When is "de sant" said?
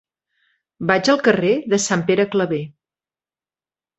1.73-2.05